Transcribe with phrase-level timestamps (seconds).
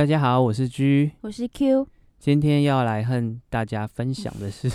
[0.00, 1.86] 大家好，我是 G，我是 Q。
[2.18, 4.66] 今天要来和大家分享的是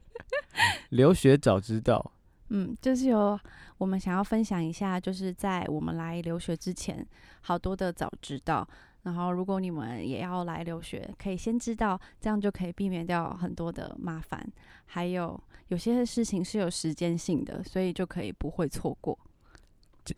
[0.92, 2.12] 留学早知道。
[2.50, 3.40] 嗯，就是有
[3.78, 7.02] 我们想要分享一下，就是在我们来留学之前，
[7.40, 8.68] 好多的早知道。
[9.04, 14.46] 然后，如果你们也要来留学，可以先知道，这样就可以避免掉很多的麻烦。
[14.84, 19.18] 还有有些事情是有时间性的，所以就可以不会错过。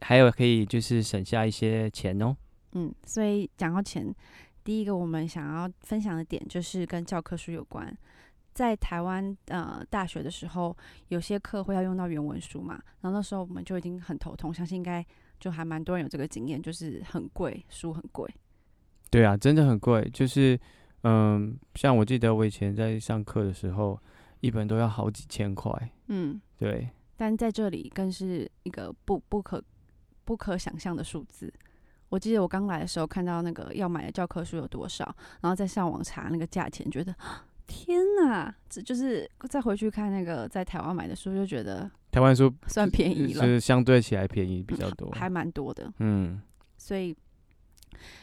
[0.00, 2.36] 还有可以就是省下一些钱哦。
[2.72, 4.14] 嗯，所以讲到钱，
[4.62, 7.96] 第一个我们想要分享的点就是跟教科书有关。
[8.54, 10.76] 在台湾呃大学的时候，
[11.08, 15.04] 有些课会要用到原文书嘛，然后那时候我们就已经很头痛，相信应该
[15.38, 18.28] 就还蛮多人有这个经验，就是很贵，书很贵。
[19.10, 20.10] 对啊，真的很贵。
[20.12, 20.58] 就是，
[21.04, 23.96] 嗯，像我记得我以前在上课的时候，
[24.40, 25.72] 一本都要好几千块。
[26.08, 26.88] 嗯，对。
[27.16, 29.62] 但在这里更是一个不不可
[30.24, 31.52] 不可想象的数字。
[32.08, 35.04] 我记得我刚来的时候看到那个要买的教科书有多少，
[35.40, 37.14] 然后再上网查那个价钱，觉得
[37.66, 38.54] 天哪！
[38.68, 45.92] 这就是再回去看那个在台湾买的书，就觉得台湾书算便宜了，是相对起来便宜比较多，还蛮多的。
[45.98, 46.40] 嗯，
[46.76, 47.16] 所以。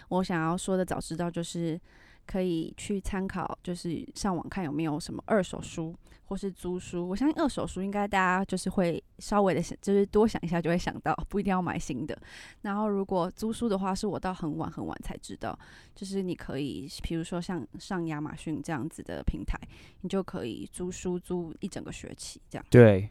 [0.09, 1.77] 我想要说的早知道就是
[2.25, 5.95] 可以去参考，就是上网看有没有什么二手书
[6.25, 7.07] 或是租书。
[7.07, 12.17] 我相信二手书应该大家就是会稍微的想，就是多想一下就会想到，不一定要买新的。
[12.61, 15.57] 然后如果租书的话，是我到很晚很晚才知道，
[15.93, 19.57] 就是你可以，比如说像上亚马逊这样子的平台，
[20.01, 22.65] 你就可以租书租一整个学期这样。
[22.69, 23.09] 对，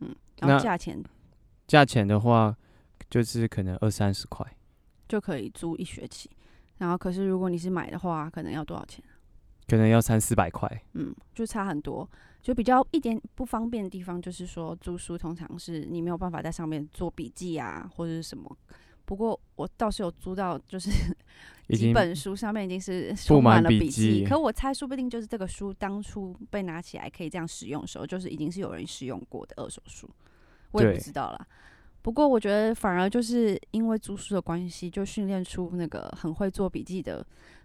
[0.00, 1.02] 嗯，然后价钱，
[1.66, 2.56] 价钱的话
[3.08, 4.46] 就是可能二三十块。
[5.08, 6.28] 就可以租一学期，
[6.78, 9.04] 然后可是如果你是买的话，可能要多少钱？
[9.66, 10.66] 可能要三四百块。
[10.94, 12.08] 嗯，就差很多。
[12.40, 18.56] 就比较一点不方便的地方，就是说租书通常是你没有办法在上面做笔记啊，或者是什么。
[19.04, 20.90] 不过我倒是有租到，就是
[21.70, 24.24] 几本书上面已经是充满了笔记。
[24.24, 30.08] 可我猜，说不定就是这个书当初被拿起来可以这样使用的时候，就是已经是有人使用过的二手书。
[30.70, 31.46] 我也不知道了。
[32.08, 37.22] 不过我觉得反而就是因为读书的关系，就训练出那个很会做笔记的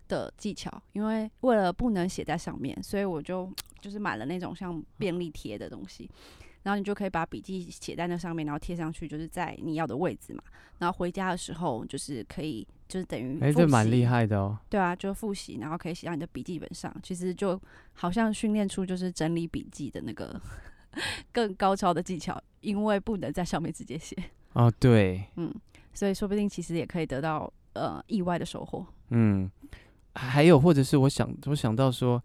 [0.10, 0.70] 的技巧。
[0.92, 3.50] 因为为了不能写在上面，所以我就
[3.80, 6.12] 就是买了那种像便利贴的东西，
[6.64, 10.44] 然后你就可以把笔记写在那上面，然后贴上去，就是在你要的位置嘛。
[10.80, 14.60] 然后回家的时候就是可以，就是等于哎，这蛮厉害的哦。
[14.70, 16.94] 对啊，就复习，然后可以写到你的笔记本上。
[17.02, 17.58] 其实就
[17.94, 20.38] 好像训练出就是整理笔记的那个。
[21.32, 24.16] 更高超的技巧，因为不能在上面直接写。
[24.54, 25.54] 哦，对，嗯，
[25.94, 28.86] 所以说不定其实也可以得到呃意外的收获。
[29.10, 29.50] 嗯，
[30.16, 32.22] 还有或者是我想我想到说，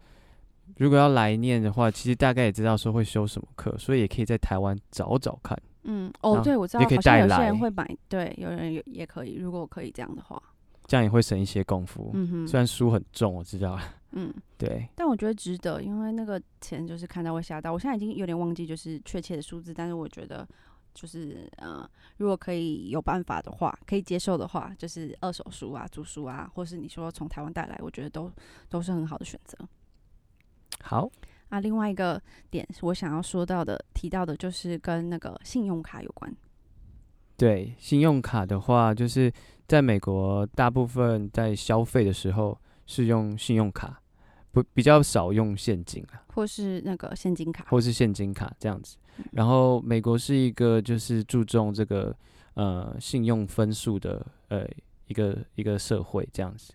[0.77, 5.59] 如果要来念的话，其实大概也知道说会修什么课，所以也可以在台湾找找看。
[5.83, 10.41] 嗯，哦，对，我知道，好像有些人会买，对，有人也也可以，如果可以这样的话，
[10.85, 12.11] 这样也会省一些功夫。
[12.13, 13.79] 嗯哼，虽然书很重，我知道。
[14.13, 17.71] 嗯，对，但我觉得值得，因为那个钱就是看到会吓到。
[17.71, 20.47] 我现在已经有点忘记就是确切的数字，但是我觉得
[20.95, 21.87] 就是呃，
[22.17, 28.31] 如果可以有办法的话，可以接受的话，就是二手书啊、租书啊，或是你说从台湾带来，我觉得都
[28.67, 29.55] 都是很好的选择。
[30.81, 31.07] 好
[31.49, 36.35] 啊，另外一个点我想要说到的、提到的，就是跟那个信用卡有关。
[37.37, 39.31] 对，信用卡的话，就是
[39.67, 42.59] 在美国大部分在消费的时候。
[42.89, 44.01] 是用信用卡，
[44.51, 48.97] 不比较少用现金啊，或是那个现金卡，或是现金卡这样子。
[49.31, 52.15] 然后美国是一个就是注重这个
[52.55, 54.67] 呃信用分数的呃
[55.05, 56.73] 一个一个社会这样子。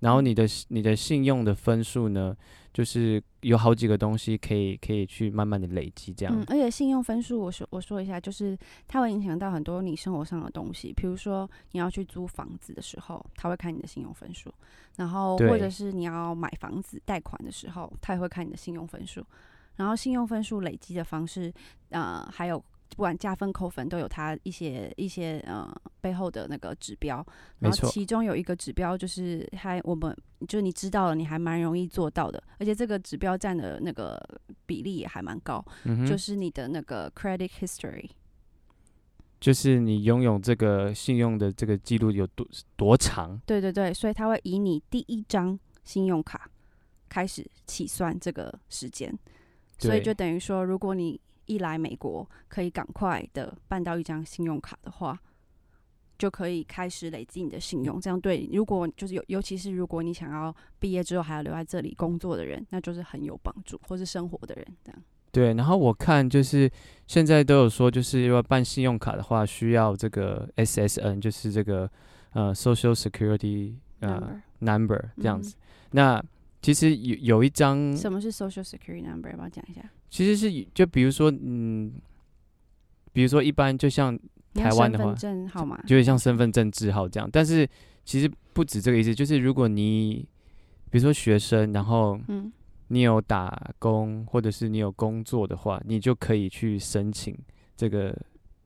[0.00, 2.36] 然后你的你的信用的分数呢？
[2.72, 6.38] 就是有好几个东西可以可以去慢慢的累积，这样。
[6.38, 8.54] 嗯，而且信用分数，我说我说一下，就是
[8.86, 14.50] 它会影响到很多你生活上的东西，比如说你要去租房子的时候，他会看你的信用分数；
[14.96, 19.24] 然后或者是你要买房子贷款的时候，他也会看你的信用分数。
[19.76, 21.50] 然后信用分数累积的方式，
[21.88, 22.62] 呃，还有。
[22.96, 25.70] 不管加分扣分都有它一些一些呃
[26.00, 27.24] 背后的那个指标，
[27.58, 30.16] 然后其中有一个指标就是还我们
[30.48, 34.18] 就你知道了，你还蛮容易做到的，而且这个指标占的那个
[34.64, 35.62] 比例也还蛮高，
[36.08, 38.08] 就是你的那个 credit history，
[39.38, 43.38] 就是你拥有这个信用的这个记录有多多长？
[43.44, 46.50] 对对对，所以他会以你第一张信用卡
[47.10, 49.14] 开始起算这个时间，
[49.78, 55.18] 所以就等于说如果你一来美国可以赶快的办到一张信用卡的话，
[56.18, 58.00] 就可以开始累积你的信用。
[58.00, 65.02] 这样对，如果就是有，尤其是如果你想要毕业之后还要留在这里工作的人，那就是很有帮助，或是生活的人这样。
[65.32, 66.70] 对，然后我看就是
[67.06, 71.90] 现在都有说，就是要办信用卡的话，需要这个 SSN，就是这个
[72.30, 75.54] 呃 Social Security 呃 Number 这样子。
[75.90, 76.24] 那
[76.62, 79.30] 其实有有一张什么是 Social Security Number？
[79.30, 79.82] 要不要讲一下？
[80.08, 81.92] 其实是就比如说，嗯，
[83.12, 84.18] 比如说一般就像
[84.54, 87.28] 台湾的话，证号码，就像身份证字号这样。
[87.32, 87.68] 但是
[88.04, 90.26] 其实不止这个意思，就是如果你
[90.90, 92.52] 比如说学生，然后嗯。
[92.88, 97.36] 你有打工，或者是你有工作的话，你就可以去申请
[97.76, 98.16] 这个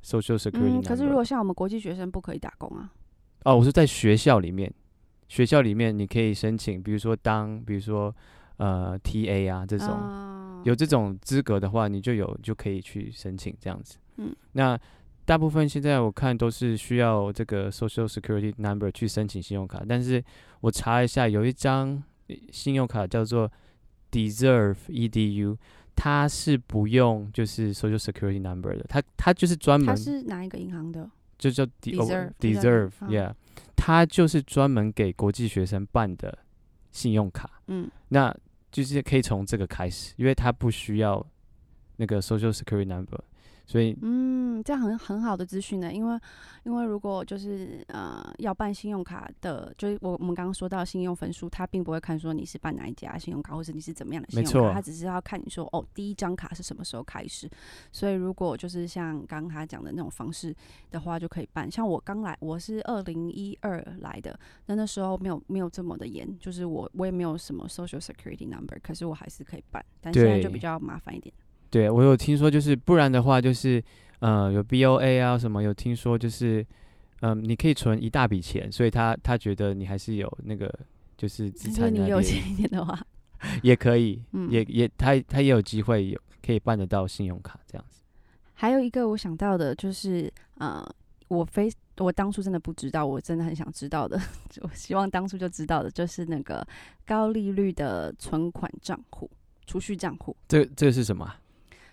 [0.05, 0.87] Social Security。
[0.87, 2.93] 可是如果像我们国际学生不可以打工啊？
[3.45, 4.71] 哦，我是在学校里面，
[5.27, 8.15] 学校里面你可以申请，比如说当，比如说
[8.59, 9.89] 呃 TA 啊这种，
[10.65, 13.99] 有这种资格的话，你就有就可以去申请这样子。
[14.17, 14.79] 嗯，那
[15.25, 20.23] 大部分现在我看都是需要这个 Social Security Number 去申请信用卡，但是
[20.61, 22.03] 我查一下，有一张
[22.51, 23.51] 信用卡叫做。
[24.13, 25.57] Deserve edu，
[25.95, 29.87] 它是不用就是 Social Security Number 的，它它就是专门。
[29.87, 31.09] 它是哪一个银行的？
[31.39, 33.35] 就叫 Deserve，Deserve，Yeah，
[33.77, 36.37] 它就是专门给国际学生办的
[36.91, 37.63] 信用卡。
[37.69, 38.37] 嗯，那
[38.71, 41.25] 就是可以从这个开始，因为他不需要
[41.97, 43.21] 那个 Social Security Number。
[43.71, 46.19] 所以，嗯，这样很很好的资讯呢，因为，
[46.65, 57.49] 因为如果就是呃要办信用卡的，就是我我们刚刚说到信用分数，他并不会看说你是办哪一家信用卡，或者你是怎么样的信用卡，他只是要看你说哦第一张卡是什么时候开始。
[57.93, 60.53] 所以如果就是像刚刚他讲的那种方式
[60.91, 61.71] 的话，就可以办。
[61.71, 71.33] 像我刚来，我是二零一二来的，那那时候没有没有这么的严，就是我我也没有什么 Social Security Number，可是我还是可以办，但现在就比较麻烦一点。
[71.71, 73.83] 对，我有听说，就是不然的话，就是
[74.19, 76.67] 呃，有 BOA 啊什么，有听说就是，
[77.21, 80.73] 嗯，你可以存一大笔钱，所以他他觉得你还是有那个
[81.17, 82.99] 就是资产你有钱一点的话，
[83.63, 84.21] 也可以，
[84.51, 88.03] 也也他他也有机会有可以办得到信用卡这样子。
[88.55, 90.85] 还有一个我想到的就是，呃，
[91.29, 94.21] 我非我当初真的不知道，我真的很想知道的，
[94.61, 96.67] 我希望当初就知道的，就是那个
[97.07, 99.31] 高利率的存款账户、
[99.67, 100.37] 储蓄账户。
[100.49, 101.33] 这这个是什么？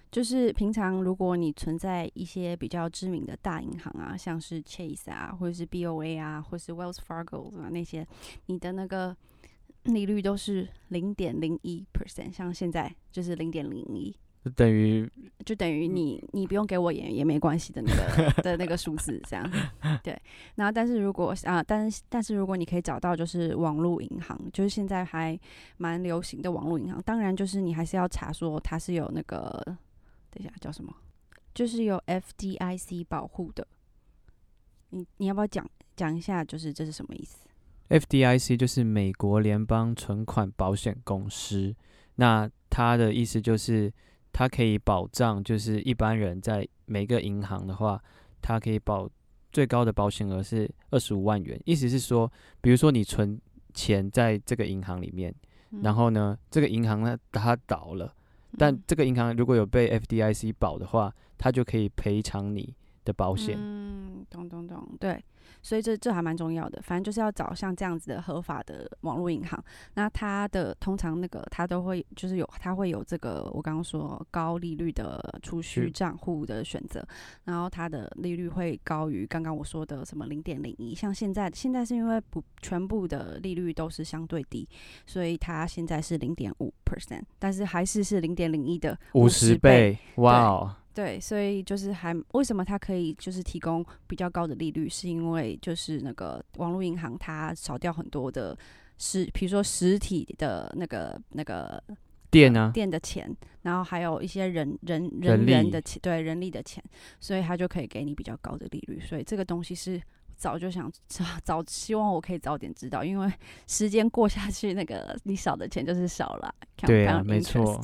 [0.10, 8.08] 就是平常如果你存在一些比较知名的大银行啊，像是 Chase 啊，或者是 BOA 啊，或是 Wells Fargo 啊那些，
[8.46, 9.16] 你的那个
[9.84, 14.16] 利率都是零点零一 percent，像现在就是零点零一，
[14.56, 15.10] 等于
[15.46, 19.52] 就等于你你不用给我也也没关系的那个的那个数字这样。
[20.02, 20.18] 对，
[20.56, 25.38] 然后但是如果啊，但是但是如果你可以找到就是网络银行，就是现在还
[25.76, 29.78] 蛮流行的网络银行，当然就是你还是要查说它是有那个。
[30.38, 30.94] 等一下，叫什么？
[31.56, 33.68] 就是有 FDIC 保护的。
[34.90, 36.44] 你你要不要讲讲一下？
[36.44, 37.48] 就是这是什么意思
[37.90, 41.76] ？FDIC 就是美国联邦存款保险公司。
[42.16, 43.92] 那它的意思就是，
[44.32, 48.00] 它可以保障，就是一般人在每个银行的话，
[48.42, 49.10] 它可以保
[49.52, 51.60] 最高的保险额是二十五万元。
[51.66, 52.32] 意思是说，
[52.62, 53.42] 比如说你存
[53.74, 55.34] 钱在这个银行里面，
[55.82, 58.14] 然后呢，这个银行呢它倒了。
[58.58, 62.74] 但这个银行如果有被 FDIC 保的话，它就可以赔偿你
[63.08, 63.56] 的保险。
[63.58, 65.24] 嗯，懂懂懂，对。
[65.64, 69.62] 所以这这还蛮重要的，反正就是要找像这样子的合法的网络银行。
[69.96, 77.06] 那它的通常那个它都会就是有它会有这个我刚刚说高利率的储蓄账户的选择，
[77.46, 80.94] 然后它的利率会高于刚刚我说的什么零点零一。
[80.94, 84.68] 像现在现在是因为不全部的利率都是相对低，
[85.06, 89.98] 所以它现在是零点五 percent，但是还是是零点零一的五十倍。
[90.16, 90.76] 哇哦！
[90.98, 98.58] 对，所以就是还为什么它可以就是提供比较高的利率，是因为就是那个网络银行它少掉很多的
[98.98, 101.80] 实，比如说实体的那个那个
[102.32, 106.84] 店啊店的钱，然后还有一些人人人人的钱，对人力的钱，
[107.20, 109.00] 所以它就可以给你比较高的利率。
[109.00, 110.02] 所以这个东西是
[110.36, 113.32] 早就想早早希望我可以早点知道，因为
[113.68, 116.56] 时间过下去，那个你少的钱就是少了。
[116.78, 117.80] 对啊，没错。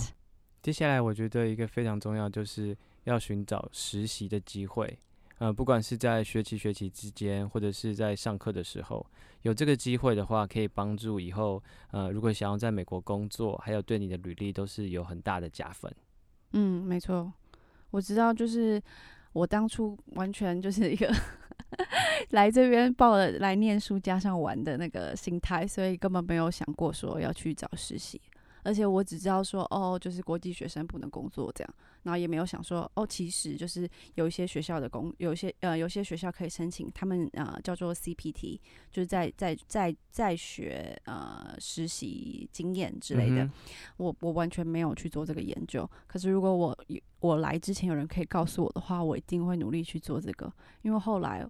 [0.64, 2.76] 接下来我觉得一个非常重要就是。
[3.04, 4.98] 要寻找实习的机会，
[5.40, 9.06] 呃，不管是在学期学期之间，或者是在上课的时候，
[9.42, 15.94] 有这个机会的话，可以帮助以后，呃，如果想要在美国工作，还有对你的履历都是有很大的加分。
[16.54, 17.32] 嗯，没错，
[17.92, 18.82] 我知道，就是
[19.34, 21.14] 我当初完全就是一个
[22.30, 28.22] 来这边报了来念书加上玩的那个心态，所以根本没有想过说要去找实习。
[28.64, 38.60] 而且我只知道说，哦，就是国际学生不能工作这样，然后也没有想说，哦，其实就是有一些学校的工，有一些呃，有些学校可以申请，他们呃叫做 CPT，
[38.92, 43.50] 就是在在在在学呃实习经验之类的。
[43.98, 46.78] 我我完全没有去做这个研究，可是如果我
[47.20, 50.52] 我来之前有人可以告诉我的话，我一定会努力去做这个，
[50.82, 51.46] 因为后来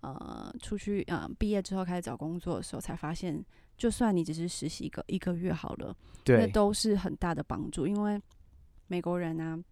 [0.00, 3.44] 呃出去呃毕业之后开始找工作的时候，才发现。
[3.78, 7.86] 就算你只是实习一个一个月好了，那都是很大的帮助。
[7.86, 8.18] 因为
[8.86, 9.62] 美国人啊，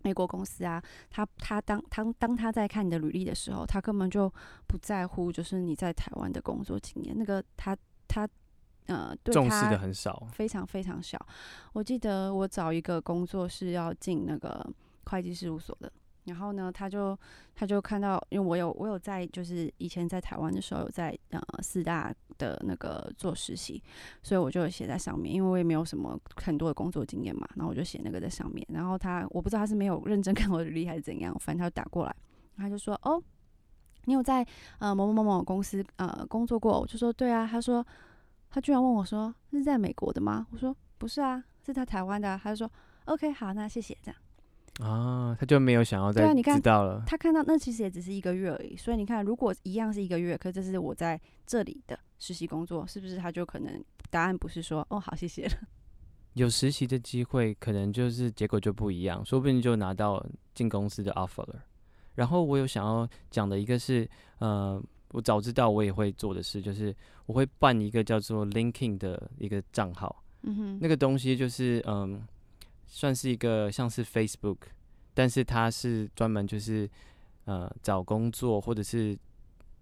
[0.00, 4.32] 美国公司啊，他他当当当他在看你的履历的时候，他根本就
[4.66, 7.14] 不在乎，就是你在台湾的工作经验。
[7.14, 7.76] 那个他
[8.08, 8.26] 他
[8.86, 11.18] 呃，重视的很少，非常非常少。
[11.74, 14.66] 我记得我找一个工作是要进那个
[15.04, 15.92] 会计事务所的。
[16.24, 17.18] 然后呢，他就
[17.54, 23.82] 他就看到，因为我有我有在，就是以前在台湾的时候有在呃四大的那个做实习，
[24.22, 28.66] 所以我就写在上面，因为我也没有什么很多的工作经验嘛，然后我就写那个在上面。
[28.70, 32.14] 然后他我不知道他是没有认真 看我的履历还是怎样，反正他就打过来，
[32.56, 33.22] 他就说：“哦，
[34.04, 34.46] 你有在
[34.78, 37.84] 呃某某某某公司呃工作过？”我就说：“对啊。”他说
[38.50, 42.70] ：“他居然问我说是在美国的吗？”我说：“不是啊，是在台湾的。”他就说
[43.06, 44.20] ：“OK，好，那谢谢。”这样。
[44.78, 47.02] 啊，他就没有想要再知道了。
[47.06, 55.52] 他看到那其实也只是一个月而已，所以你看，如果一样是一个月，可这是我在这里的实习工作，是不是他就可能答案不是说哦好谢谢了？
[56.34, 60.24] 有实习的机会，可能就是结果就不一样，说不定就拿到
[60.54, 61.62] 进公司的 offer 了。
[62.14, 64.08] 然后我有想要讲的一个是，
[64.38, 66.94] 呃，我早知道我也会做的事，就是
[67.26, 70.24] 我会办一个叫做 LinkedIn 的一个账号。
[70.42, 72.22] 嗯哼，那个东西就是嗯。
[72.92, 74.56] 算是一个像是 Facebook，
[75.14, 76.90] 但是它是专门就是
[77.44, 79.16] 呃找工作或者是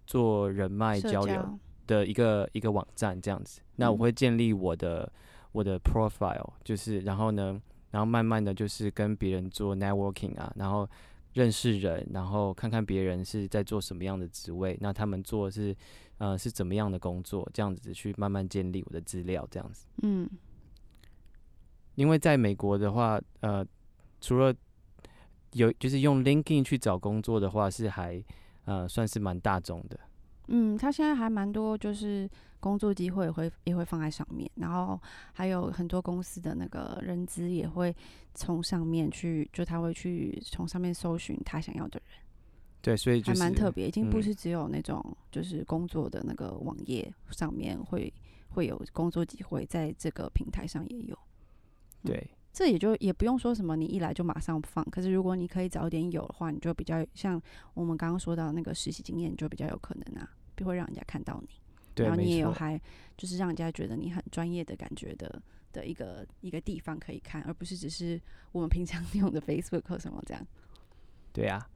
[0.05, 3.61] 做人脉交流的一个一个网站这样子。
[3.77, 5.11] 那我会建立我的
[5.51, 10.87] 我的 profile，就是然后呢，然后慢慢的就是跟别人做 networking 啊，然后
[11.33, 15.75] 认识人，然后看看别人是在做什么样的职位，那他们做是
[16.19, 19.87] 呃是怎么样的工作，这样子去慢慢建立我的资料，这样子。
[20.03, 20.29] 嗯。
[21.99, 23.65] 因为在美国的话，呃，
[24.21, 24.55] 除了
[25.51, 28.23] 有就是用 LinkedIn 去找工作的话，是还
[28.63, 29.99] 呃算是蛮大众的。
[30.47, 32.27] 嗯，他现在还蛮多，就是
[32.61, 34.97] 工作机会也会也会放在上面，然后
[35.33, 37.93] 还有很多公司的那个人资也会
[38.33, 42.17] 从上面去，就他会去从上面搜寻他想要的人。
[42.81, 48.11] 对，所以还蛮特别，已经不是只有那种就是工作的那个网页上面会
[48.47, 51.19] 会有工作机会，在这个平台上也有。
[52.03, 54.83] 对，这也就也不用说什么，你一来就马上放。
[54.85, 57.41] 可是如果你可以早点有的话，你就比较像
[57.73, 61.49] 我们刚刚说到那个实习经验，就比较有可能啊，就会让人家看到你。
[62.03, 62.79] 然后你也有还
[63.17, 65.41] 就是让人家觉得你很专业的感觉的
[65.73, 68.19] 的一个一个地方可以看，而不是只是
[68.53, 70.47] 我们平常用的 Facebook 什么这样。
[71.33, 71.69] 对啊，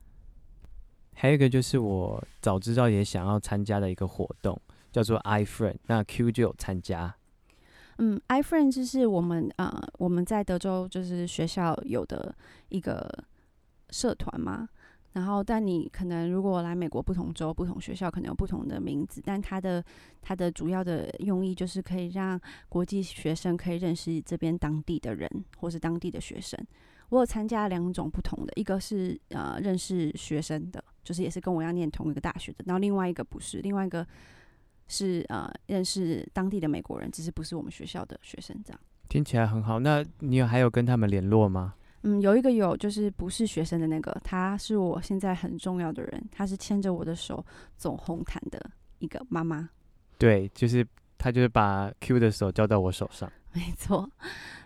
[1.13, 4.59] 还有一个就是我早知道也想要参加的一个活动，
[4.93, 7.13] 叫做 iFriend，那 Q 就有参加。
[7.97, 12.35] 嗯，iFriend 就是我们呃我们在德州就是学校有的
[12.69, 13.07] 一个
[13.89, 14.67] 社团嘛。
[15.13, 19.21] 然后，但你可能如果来美国不同州、不同学校，可能有不同的名字。
[19.23, 19.85] 但它的
[20.23, 26.59] 它的主要的用意就是可以让国际学生可以认识这边当地的人，或是当地的学生。
[27.09, 32.63] 我有参加两种不同的，一个是呃认识学生的，就是也是跟我要念同一个大学的。
[32.65, 34.03] 然后另外一个不是，另外一个。
[34.87, 38.79] 是呃，认识当地的美国人，只是不是我们学校的学生这样。
[39.09, 41.75] 听起来很好，那你有还有跟他们联络吗？
[42.03, 47.45] 嗯，有一个有，就是不是学生的那个，他是我现在很重要的人，他是牵着我的手
[47.77, 49.69] 走红毯的一个妈妈。
[50.17, 50.85] 对，就是
[51.17, 53.31] 他就是把 Q 的手交到我手上。
[53.53, 54.09] 没错，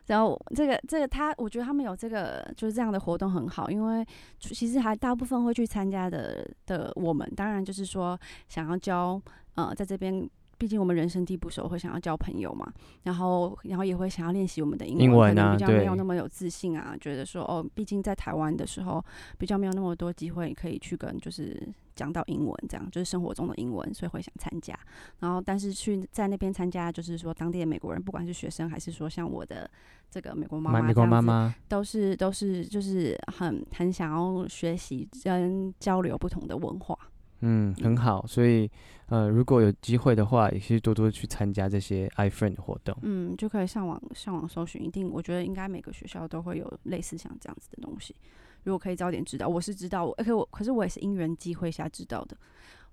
[0.07, 4.05] 然后这个这个他，我觉得他们有这个就是这样的活动很好，因为
[4.39, 9.21] 其实还大部分会去参加的的我们，当然就是说想要教。
[9.57, 12.71] 呃，在这边，毕竟我们人生地不熟，会想要交朋友嘛，
[13.03, 19.03] 然后，然后也会想要练习我们的英文，可能比较没有那么有自信啊，觉得说，哦，毕竟在台湾的时候，
[19.37, 21.61] 比较没有那么多机会可以去跟，就是
[21.95, 24.77] 讲到英文，这样，就是生活中的英文，所以会想参加。
[25.19, 29.69] 然后，但是去在那边参加，就是说当地的美国人，不管是学生还是说像我的
[30.09, 36.97] 这个美国妈妈，美国妈妈都是都是就是很很想要学习跟交流不同的文化。
[37.41, 38.69] 嗯，很好，所以
[39.07, 42.97] 呃，如果有机会的话，也可以多多去参加这些 iFriend 活动。
[43.03, 48.15] 嗯，就可以上网上网搜寻，一定我觉得应该每个学校都会有类似像这样子的东西。
[48.63, 52.35] 如果可以早点知道，我是知道，而且我可是我也是因缘机会下知道的。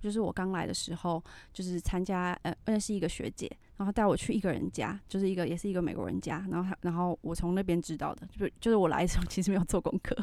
[0.00, 10.14] 就是我刚来的时候，就是参加呃认识一个学姐，然后带我去一个人家，就是一个也是一个美国人家，然后他然后我从那边知道的，就是就是我来的时候其实没有做功课。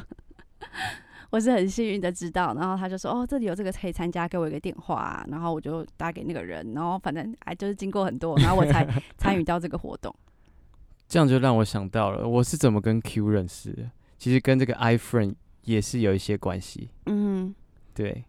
[1.32, 8.86] 我是很幸运的知道，然后他就说：“哦，这里有这个可以参加，给我一个电话。”然后我就打给那个人，然后反正哎，就是经过很多，然后我才
[9.16, 10.14] 参与到这个活动。
[11.08, 13.90] 这样就让我想到了，我是怎么跟 Q 认识的？
[14.18, 16.90] 其实跟这个 iFriend 也是有一些关系。
[17.06, 17.54] 嗯，
[17.94, 18.22] 对，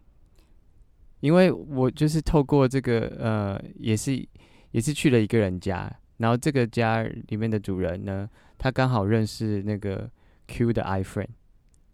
[1.20, 4.26] 因为我就是透过这个呃，也是
[4.70, 10.10] 也是去了一个人家，然后这个家里面的主人呢，他刚好认识那个
[10.46, 11.28] Q 的 iFriend。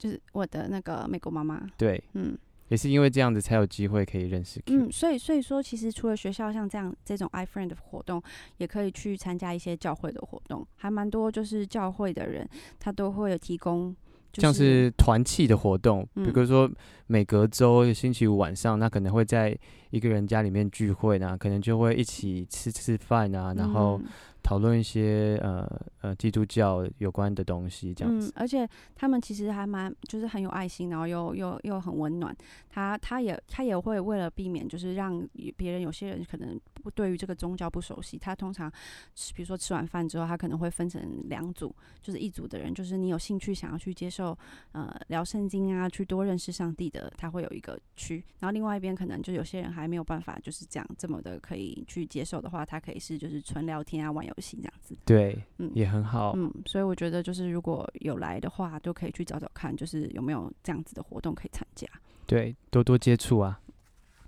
[0.00, 2.34] 就是我的那个美国妈妈，对，嗯，
[2.68, 4.58] 也是因为这样子才有机会可以认识。
[4.68, 8.22] 嗯，所以所以说，其实除了学校像这样这种 iFriend 的活动，
[8.56, 11.30] 也可以去参加一些教会的活动，还蛮多。
[11.30, 13.94] 就是教会的人，他都会有提供，
[14.32, 16.70] 像是团契的活动，比如说
[17.10, 19.58] 每隔周星期五晚上，那可能会在
[19.90, 24.00] 一个人家里面聚会呢，可能就会一起吃吃饭啊，然后。
[24.42, 28.30] 讨论一些呃呃基督教有关的东西，这样子。
[28.30, 32.34] 嗯，而且他们其实还蛮就是很有爱心，然后又又又很温暖。
[32.70, 35.22] 他他也他也会为了避免就是让
[35.58, 38.72] 别人有些人可能不对于这个宗教不熟悉，他通常
[39.34, 44.36] 比如说吃完饭之后，他可能会分成两组，就是一组的人就是你有兴趣想要去接受
[44.72, 48.24] 呃聊圣经啊，去多认识上帝的，他会有一个区。
[48.38, 54.30] 然后另外一边可能就有些人还没有办法就是这样这么的可以去接受的话，他可以是就是纯聊天啊玩。
[54.30, 61.88] 游戏这样子，对，嗯，也很好，嗯，所以我觉得就是如果有来的话，都可以去找找看，就是有没有这样子的活动可以参加，
[62.26, 63.60] 对，多多接触啊。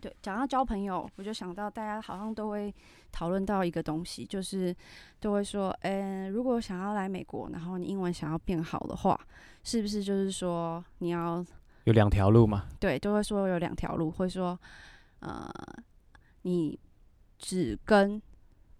[0.00, 2.74] 对，讲到交朋友，我就想到大家好像都会
[3.12, 4.74] 讨论到一个东西，就是
[5.20, 9.20] 都会说，嗯，如果想要来美国，然后你英文想要变好的话，
[9.62, 11.44] 是不是就是说你要
[11.84, 12.68] 有两条路嘛？
[12.80, 14.58] 对，都会说有两条路，会说，
[15.20, 15.50] 呃，
[16.42, 16.78] 你
[17.38, 18.20] 只跟。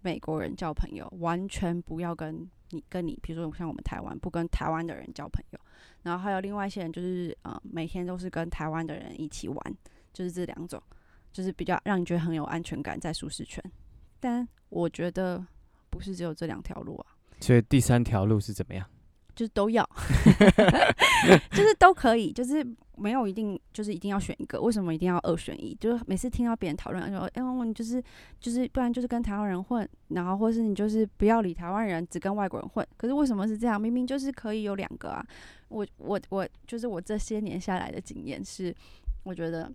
[0.05, 5.59] 美国人交朋友，完全不要跟你跟你，比如说像我们台湾，不跟台湾的人交朋友。
[6.01, 9.57] 然后还有另外一些人，就是呃，每天都是跟台湾的人一起玩，
[10.11, 10.83] 就是这两种，
[11.31, 13.63] 就是比较让你觉得很有安全感，在舒适圈。
[14.19, 15.41] 但我觉得
[15.89, 17.15] 不是只有这两条路啊。
[17.39, 18.85] 所以第三条路是怎么样？
[19.33, 19.89] 就是都要，
[21.49, 22.61] 就是都可以，就是
[22.95, 24.61] 没有一定，就是一定要选一个。
[24.61, 25.75] 为什么一定要二选一？
[25.79, 28.01] 就是每次听到别人讨论说，哎，你就是
[28.39, 32.87] 就是，不然就是跟台湾人混，然后或是你就是不要理台湾人，只跟外国人混。
[32.97, 33.79] 可是为什么是这样？
[33.79, 35.25] 明明就是可以有两个啊！
[35.69, 38.73] 我我我，就是我这些年下来的经验是，
[39.23, 39.71] 我觉得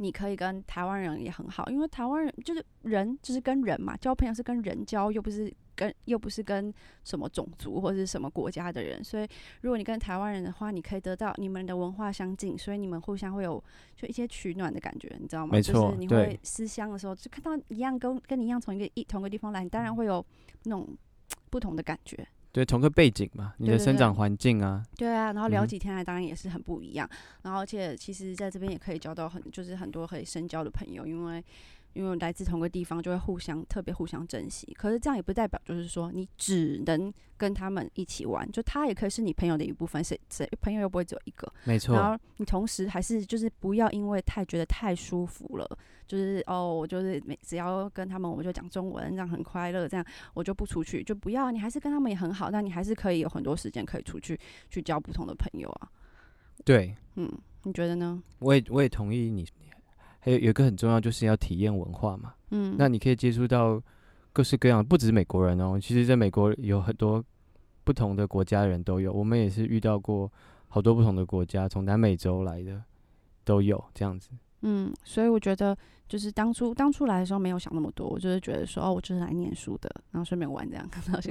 [0.00, 5.52] 你可以跟台湾人也很好，因为台湾人就是人，就是跟人嘛，交朋友是跟人交，又不是。
[5.76, 6.70] 跟又不是跟
[7.04, 9.26] 什么种族或者是什么国家的人，所以
[9.62, 13.64] 如果你跟台湾人的话，你可以得到你们的文化相近，所以你们互相会有
[13.96, 15.52] 就一些取暖的感觉，你知道吗？
[15.52, 20.22] 没错，你会思乡的时候，就看到一样跟跟你一样从一个一同个地方来，你当然会有
[20.64, 20.86] 那种
[21.48, 22.28] 不同的感觉。
[22.52, 24.82] 对，同个背景嘛，你的生长环境啊。
[24.96, 27.08] 对啊，然后聊几天来，当然也是很不一样。
[27.42, 31.44] 然后而且其实在这边也可以交到很就是很多可以深交的朋友，因为。
[31.92, 34.66] 因为来自同个地方，就会互相特别互相珍惜。
[34.78, 40.02] 可是这样也不代表就是说你只能跟他们一起玩，就他也可以是你朋友的一部分。
[40.02, 41.52] 谁谁朋友又不会只有一个？
[41.64, 41.94] 没错。
[41.94, 51.50] 然后你同时还是就是不要因为太觉得太舒服了，就是哦，我就是每只要跟他们，我就讲中文，这样很快乐，这样我就不出去，就不要。
[51.50, 55.88] 你还是跟他们也很好，但你还是可以有很多时间可以出去去交不同的朋友啊。
[56.64, 57.30] 对，嗯，
[57.62, 58.22] 你觉得呢？
[58.38, 59.46] 我也我也同意你。
[60.20, 62.34] 还有有一个很重要，就是要体验文化嘛。
[62.50, 63.82] 嗯，那你可以接触到
[64.32, 65.78] 各式各样，不只是美国人哦。
[65.80, 67.24] 其实，在美国有很多
[67.84, 70.30] 不同的国家人都有，我们也是遇到过
[70.68, 72.82] 好多不同的国家，从南美洲来的
[73.44, 74.30] 都有这样子。
[74.62, 75.76] 嗯，所以我觉得。
[76.10, 80.84] 就是当初当初来的时候没有想那么多，我就是觉得说哦，我就是来念书的，然后顺便玩这样。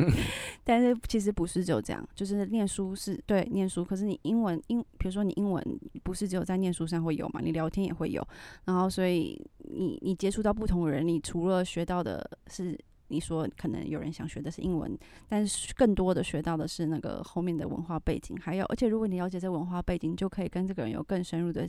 [0.64, 5.62] 但是其实不是只有这样，就是念书是对念书，可是你英文英，比如说你英文
[6.02, 8.26] 不是只有在念书上会有嘛，你聊天也会有。
[8.64, 21.68] 然后所以你你接触到不同的人，你除了学到的是你说可能有人想学的是英文，但是更多的学到的是那个后面的文化背景，还有而且如果你了解这文化背景，就可以跟这个人有更深入的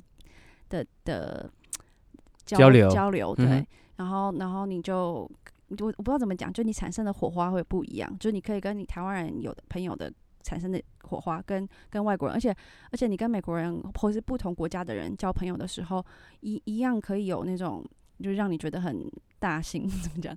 [0.70, 1.50] 的的。
[2.46, 5.30] 交流交流对，然后然后你就
[5.68, 12.50] 我我不知道怎么讲，就你产生的火花会不一样，就你可以跟你台湾人有的朋友的产生的火花，跟跟外国人，而且
[12.90, 16.04] 而且你跟美国人或是不同国家的人交朋友的时候，
[16.40, 17.84] 一一样可以有那种
[18.20, 20.36] 就是让你觉得很大心 怎么讲，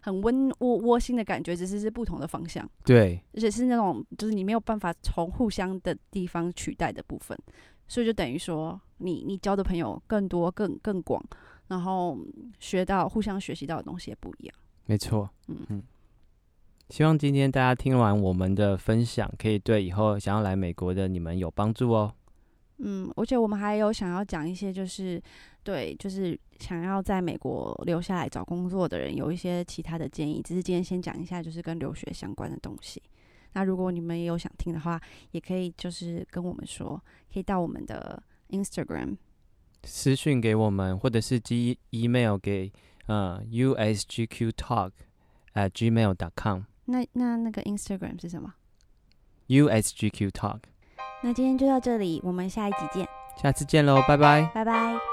[0.00, 7.38] 很温窝窝心的感觉，只是是不同的方向，对，而且是那种就是你没有办法从互相的地方取代的部分，
[7.86, 11.22] 所以就等于说你你交的朋友更多更更广。
[11.68, 12.18] 然后
[12.58, 14.54] 学到互相学习到的东西也不一样。
[14.84, 15.82] 没错，嗯嗯。
[16.90, 22.12] 希望今天大家听完我们的分享，可以对以后想要来美国的你们有帮助哦。
[22.78, 25.22] 嗯，而且我们还有想要讲一些，就是
[25.62, 30.42] 对，就是想要在美国留下来找工作的人，有一些其他的建议。
[30.42, 33.00] 只是今天先讲一下，就是跟留学相关的东西。
[33.54, 37.00] 那如果你们也有想听的话，也可以就是跟我们说，
[37.32, 39.16] 可以到我们的 Instagram
[39.84, 42.72] 私讯给我们，或者是寄 email 给
[43.06, 44.92] 呃 usgqtalk
[45.54, 48.54] at gmail.com 那那那个 Instagram 是什么
[49.48, 50.60] ？usgqtalk。
[51.24, 53.08] 那今天就到这里，我们下一集见，
[53.40, 54.50] 下次见喽，拜拜。
[54.54, 55.11] 拜拜。